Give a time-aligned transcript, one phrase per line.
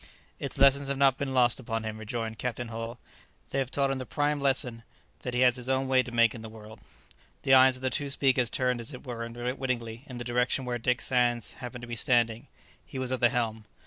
[0.39, 2.97] "Its lessons have not been lost upon him," rejoined Captain Hull;
[3.51, 4.81] "they have taught him the prime lesson
[5.19, 6.79] that he has his own way to make in the world."
[7.43, 10.79] The eyes of the two speakers turned as it were unwittingly in the direction where
[10.79, 12.47] Dick Sands happened to be standing.
[12.83, 13.65] He was at the helm.